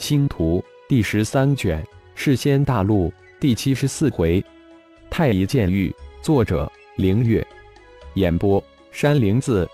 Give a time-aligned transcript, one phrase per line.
[0.00, 4.42] 星图第十三卷，世仙大陆第七十四回，
[5.10, 5.94] 太乙剑狱。
[6.22, 7.46] 作者：凌月。
[8.14, 9.68] 演播：山灵子。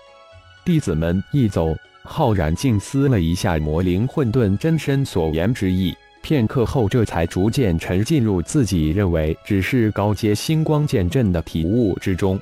[0.65, 12.37] 弟子们一走，浩然静思了一下魔灵混沌真身所言之意，片刻后，这才逐渐沉进入自己认为只是高阶星光剑阵的体悟之中。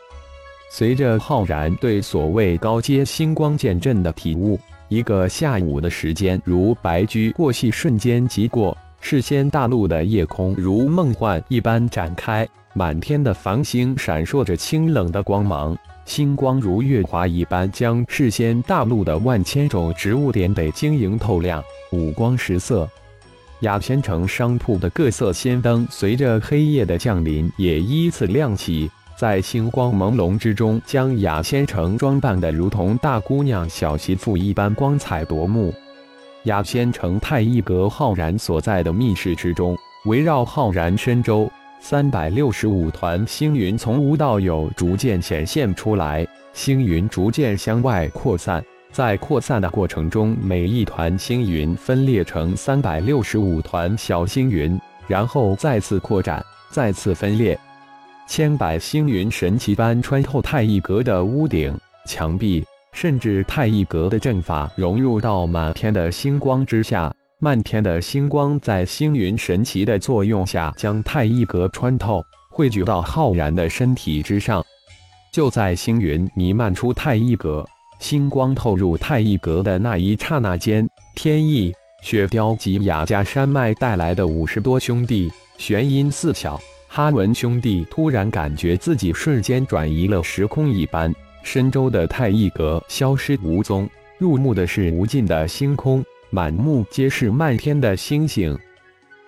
[0.72, 4.60] 随着浩然对所谓高阶星光剑阵的体悟。
[4.96, 8.78] 一个下午的时间如白驹过隙，瞬间即过。
[9.02, 22.90] 世仙大陆的夜空如梦幻一般展开，满天的繁星闪烁着清冷的光芒，星光如月华一般，将事先大陆的万千种植物点得晶莹透亮，五光十色。
[23.60, 28.90] 雅仙城商铺的各色仙灯，随着黑夜的降临，也依次亮起。
[29.16, 35.74] 在星光朦胧之中，将雅仙城装扮的如同大姑娘、小媳妇一般光彩夺目。
[36.44, 57.58] 雅仙城太一阁浩然所在的密室之中，围绕浩然身周三百六十五团星云从无到有逐渐显现出来，星云逐渐向外扩散，在扩散的过程中，每一团星云分裂成三百六十五团小星云，然后再次扩展，再次分裂。
[58.28, 61.74] 千百星云神奇般穿透太一阁的屋顶、
[62.08, 67.14] 墙壁，甚至太一阁的阵法，融入到满天的星光之下。
[67.40, 74.64] 漫天的星光在星云神奇的作用下，将太一阁穿透，汇聚到浩然的身体之上。
[75.32, 77.64] 就在星云弥漫出太一阁，
[78.00, 86.60] 星光透入太一阁的那一刹那间，天意、雪雕及雅加山脉带来的五十多兄弟，玄阴四小。
[86.96, 98.58] 哈文兄弟突然感觉自己瞬间转移了时空一般，深州的太一阁消失无踪，入目的是无尽的星空，满目皆是漫天的星星。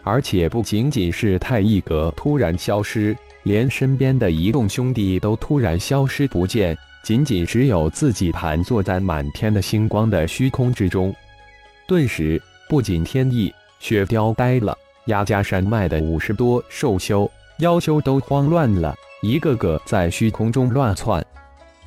[0.02, 6.74] 而且不仅仅是太一阁突然消失，连身边的移动兄弟都突然消失不见，
[7.04, 11.14] 仅仅只有自己盘坐在满天的星光的虚空之中。
[11.86, 14.74] 顿时，不仅天意、雪雕呆了，
[15.08, 17.30] 压家山脉的五十多兽修。
[17.60, 21.26] 妖修都慌乱了，一个个在虚空中乱窜。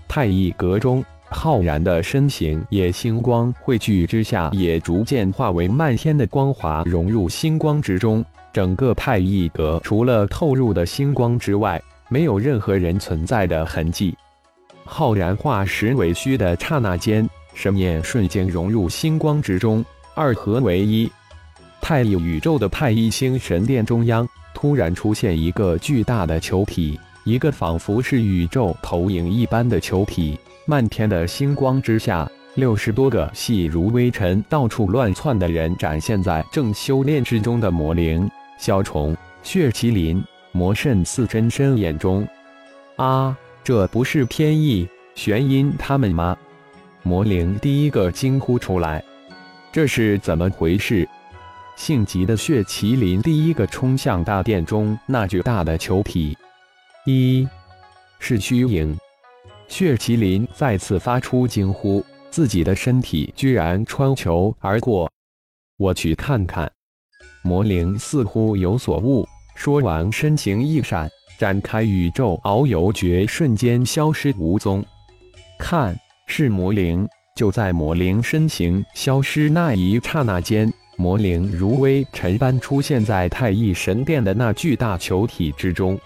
[0.09, 8.25] 太乙阁中，浩然的身形也星光汇聚之下，也逐渐化为漫天的光华，融入星光之中。
[8.53, 14.17] 整个太乙阁除了透入的星光之外，没有任何人存在的痕迹。
[14.85, 19.85] 浩然化实为虚的刹那间，神念瞬间融入星光之中，
[20.17, 21.09] 二合为一。
[21.91, 24.25] 太乙宇宙的太一星神殿中央。
[24.55, 30.39] 突然出现一个巨大的球体，一个仿佛是宇宙投影一般的球体。
[30.67, 40.23] 漫天的星光之下，六十多个细如微尘、到处乱窜的人展现在正修炼之中的魔灵、小虫、血麒麟、
[40.53, 42.25] 魔圣四真身眼中。
[42.95, 46.37] 啊，这不是天意、玄阴他们吗？
[47.03, 49.03] 魔灵第一个惊呼出来
[49.73, 51.09] ：“这是怎么回事？”
[51.81, 56.37] 性急的血麒麟第一个冲向大殿中那巨大的球体，
[57.07, 57.49] 一
[58.19, 58.95] 是虚影。
[59.67, 65.11] 血麒麟再次发出惊呼，自己的身体居然穿球而过。
[65.79, 66.71] 我去看看。
[67.43, 71.09] 魔灵似乎有所悟，说完身形一闪，
[71.39, 74.85] 展开宇宙遨游诀，瞬间消失无踪。
[75.59, 77.09] 看，是魔灵。
[77.35, 80.71] 就在魔灵身形消失那一刹那间。
[81.01, 85.99] 魔灵如微尘般出现在太乙神殿的那巨大球体之中，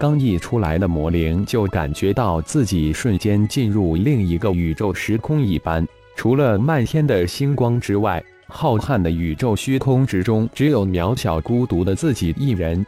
[0.00, 5.86] 刚一出来的魔灵就感觉到自己瞬间进入另一个宇宙时空一般，
[6.16, 12.84] 除了漫天的星光之外，浩瀚的宇宙虚空之中只有渺小孤独的自己一人。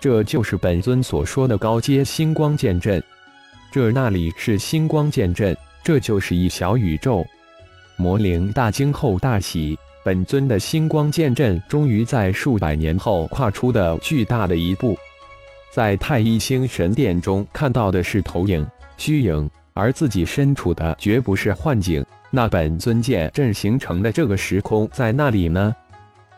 [0.00, 3.00] 这就是本尊所说的高阶星光剑阵。
[3.70, 7.24] 这那里是星光剑阵，这就是一小宇宙。
[7.96, 9.78] 魔灵大惊后大喜。
[10.04, 14.94] 本尊的星光剑阵终于在数百年后跨出的巨大的一步，
[15.72, 18.66] 在太一星神殿中看到的是投影、
[18.98, 22.04] 虚影，而自己身处的绝不是幻境。
[22.30, 25.74] 那本尊剑阵形成的这个时空在那里呢？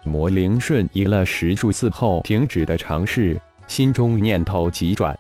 [0.05, 3.37] 魔灵瞬移了十数次后停止的尝试，
[3.67, 5.19] 心中念头急转，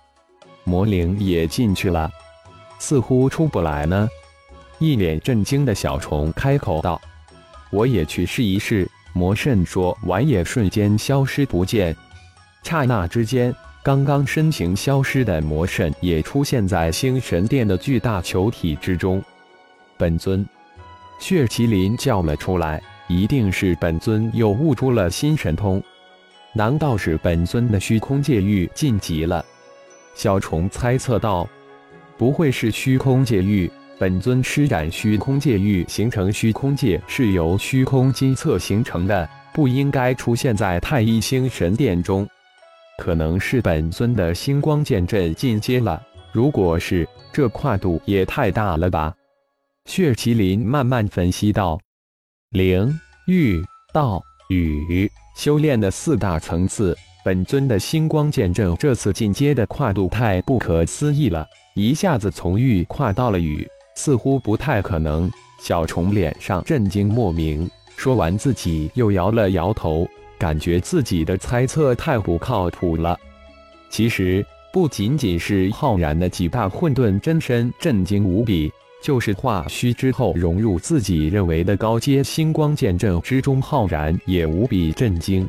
[0.62, 2.08] 魔灵也进去了，
[2.78, 4.08] 似乎出不来呢。
[4.78, 7.00] 一脸震惊的小虫开口道。
[7.70, 8.88] 我也去试一试。
[9.12, 11.96] 魔圣说完，也瞬间消失不见。
[12.62, 19.22] 刹那之间，刚刚身形消失的魔圣也出现在星神殿的巨大球体之中。
[19.96, 20.46] 本尊，
[21.18, 25.82] 血麒麟叫了出来，一定是本尊又悟出了新神通。
[26.52, 29.44] 难道是本尊的虚空界域晋级了？
[30.14, 31.48] 小虫猜测道
[32.18, 33.70] ：“不会是虚空界域？
[33.98, 42.28] 本尊施展虚空界域形成虚空界是由虚空金册形成的，不应该出现在太一星神殿中。
[42.98, 46.02] 可能是本尊的星光剑阵进阶了。
[46.32, 49.14] 如果是，这跨度也太大了吧？”
[49.86, 51.80] 血麒麟慢慢分析道
[52.52, 53.62] ：“灵、玉、
[53.94, 63.66] 道、雨。”修炼的四大层次，本尊的星光剑阵这次进阶的跨度太不可思议了，一下子从玉跨到了雨，
[63.96, 65.28] 似乎不太可能。
[65.58, 70.06] 小虫脸上震惊莫名，说完自己又摇了摇头，
[70.38, 73.18] 感觉自己的猜测太不靠谱了。
[73.90, 78.72] 其实不仅仅是浩然的几大混沌真身震惊无比。
[79.02, 85.48] 就是化虚之后融入自己认为的高阶星光剑阵之中，浩然也无比震惊。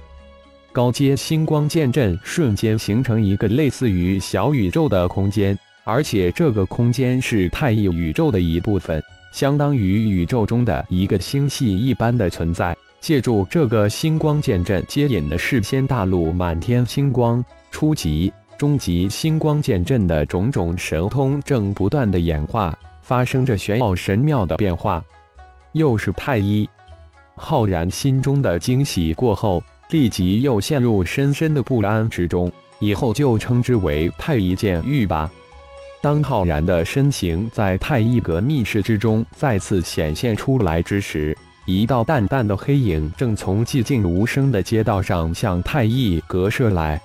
[0.72, 5.58] 高阶星光剑阵瞬间形成一个类似于小宇宙的空间，
[5.88, 9.02] 而且这个空间是太一宇宙的一部分，
[9.32, 12.76] 相当于宇宙中的一个星系一般的存在。
[13.00, 17.42] 借助这个星光剑阵接引的世仙大陆满天星光，
[17.72, 22.78] 初级、中级星光剑阵的种种神通正不断的演化。
[23.02, 25.02] 发生着玄奥神妙的变化，
[25.72, 26.68] 又是太一。
[27.38, 32.52] 浩然心中的惊喜过后，立即又陷入深深的不安之中。
[32.80, 35.32] 以后就称之为太一剑域吧。
[36.08, 47.02] 当浩然的身形在太一阁密室之中再次显现出来之时，一道淡淡的黑影正从寂静无声的街道上向太一阁射来。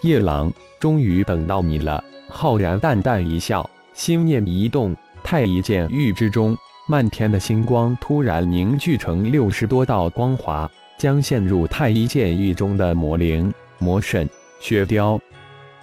[0.00, 2.02] 夜郎，终于等到你了。
[2.30, 4.96] 浩然淡淡一笑，心念一动。
[5.22, 6.56] 太一剑域之中，
[6.88, 10.66] 漫天的星光突然凝聚成六十多道光华，
[10.96, 14.26] 将陷入太一剑域中的魔灵、魔神、
[14.60, 15.20] 血雕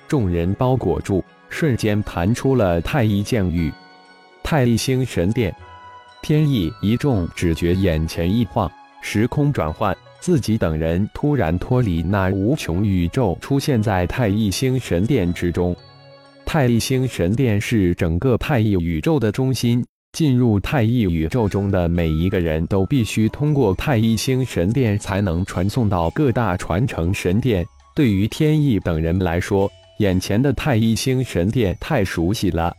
[0.08, 3.72] 众人包裹住，瞬间弹出了太一剑域。
[4.44, 5.54] 太一星神殿，
[6.22, 8.72] 天意一众只觉眼前一晃，
[9.02, 15.76] 时空转换，自己等人突然脱离那无穷宇宙，出现在太一星神殿之中。
[16.46, 27.66] 太一星神殿是整个太一宇宙的中心，进入太一宇宙中的每一个人都必须通过太一星神殿才能传送到各大传承神殿。
[27.94, 32.76] 对于天意等人来说，眼前的太一星神殿太熟悉了。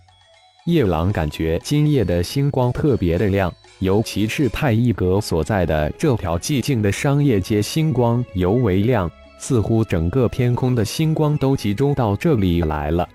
[0.67, 13.09] 夜郎感觉今夜的星光特别的亮，尤其是太一阁所在的这条寂静的商业街，星光尤为亮，似乎整个天空的星光都集中到这里来了。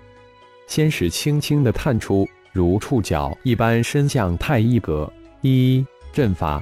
[0.66, 5.10] 先是轻轻的探出，如触角一般伸向太一阁。
[5.42, 6.60] 一阵法，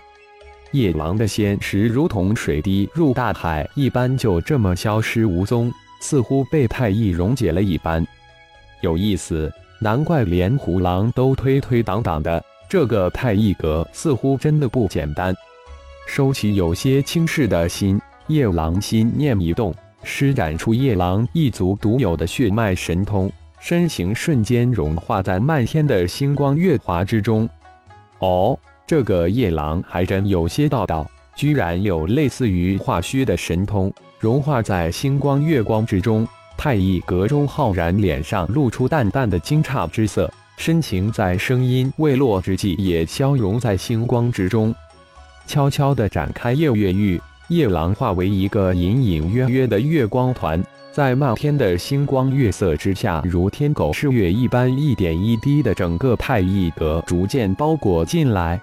[0.73, 5.73] 夜郎的仙石如同水滴入大海一般，就这么消失无踪，
[6.03, 8.05] 似乎被太一溶解了一般。
[8.81, 12.45] 有意思，难怪连虎狼都推推挡挡的。
[12.69, 15.33] 这个太一阁似乎真的不简单。
[16.07, 19.73] 收起有些轻视的心，夜郎心念一动，
[20.03, 23.31] 施展出夜郎一族独有的血脉神通。
[23.61, 27.49] 身形瞬间融化在漫天的星光月华之中。
[28.19, 36.27] 哦，这个夜郎还真有些道道，居然有类似于化虚的神通，融化在星光月光之中。
[36.57, 44.73] 太乙阁中，浩然脸上露出淡淡的惊诧之色，深情在声音未落之际也消融在星光之中。
[45.47, 50.63] 悄悄地展开夜月域，夜郎化为一个隐隐约约的月光团。
[50.93, 58.61] 在漫天的星光月色之下，如天狗噬月一般，一点一滴的整个太乙阁逐渐包裹进来。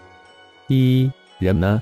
[0.68, 1.82] 一人呢？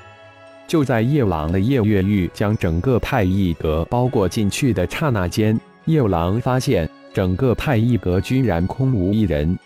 [0.67, 9.57] 就在夜郎的夜月玉将整个太一阁包裹进去的刹那间，夜郎发现整个太一阁居然空无一人。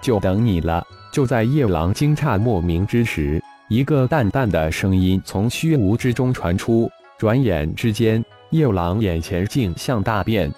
[0.00, 0.84] 就等你了！
[1.12, 6.90] 就在夜郎惊诧莫名之时，一个淡淡的声音从虚无之中传出。
[7.16, 8.22] 转眼之间。
[8.50, 10.52] 夜郎眼前景象大变，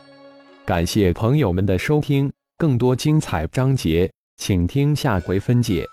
[0.65, 5.87] 感谢朋友们的收听，更多精彩章节，请听下回分解。